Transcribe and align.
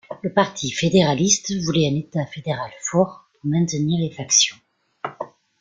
Le 0.23 0.33
Parti 0.33 0.71
fédéraliste 0.71 1.53
voulait 1.63 1.87
un 1.87 1.93
État 1.93 2.25
fédéral 2.25 2.71
fort 2.81 3.29
pour 3.33 3.43
maintenir 3.51 3.99
les 3.99 4.09
factions. 4.09 4.55